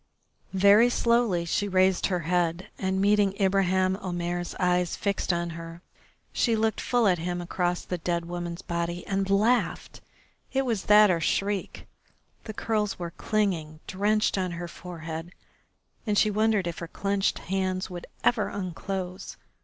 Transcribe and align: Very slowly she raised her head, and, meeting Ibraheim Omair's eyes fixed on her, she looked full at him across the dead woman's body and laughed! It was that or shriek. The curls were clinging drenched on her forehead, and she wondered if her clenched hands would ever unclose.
Very 0.55 0.89
slowly 0.89 1.45
she 1.45 1.67
raised 1.67 2.07
her 2.07 2.21
head, 2.21 2.69
and, 2.79 2.99
meeting 2.99 3.39
Ibraheim 3.39 3.95
Omair's 3.97 4.55
eyes 4.59 4.95
fixed 4.95 5.31
on 5.31 5.51
her, 5.51 5.83
she 6.33 6.55
looked 6.55 6.81
full 6.81 7.07
at 7.07 7.19
him 7.19 7.39
across 7.39 7.85
the 7.85 7.99
dead 7.99 8.25
woman's 8.25 8.63
body 8.63 9.05
and 9.05 9.29
laughed! 9.29 10.01
It 10.53 10.65
was 10.65 10.85
that 10.85 11.11
or 11.11 11.21
shriek. 11.21 11.85
The 12.45 12.53
curls 12.55 12.97
were 12.97 13.11
clinging 13.11 13.79
drenched 13.85 14.39
on 14.39 14.53
her 14.53 14.67
forehead, 14.67 15.33
and 16.07 16.17
she 16.17 16.31
wondered 16.31 16.65
if 16.65 16.79
her 16.79 16.87
clenched 16.87 17.37
hands 17.37 17.91
would 17.91 18.07
ever 18.23 18.47
unclose. 18.49 19.37